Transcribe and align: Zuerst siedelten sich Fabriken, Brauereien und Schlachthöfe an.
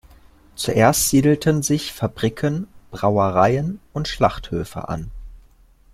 Zuerst 0.55 1.09
siedelten 1.09 1.61
sich 1.61 1.93
Fabriken, 1.93 2.67
Brauereien 2.89 3.79
und 3.93 4.07
Schlachthöfe 4.07 4.89
an. 4.89 5.11